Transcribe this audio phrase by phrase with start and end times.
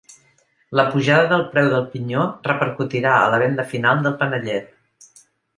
[0.79, 4.77] La pujada del preu del pinyó repercutirà a la venda final del panellet.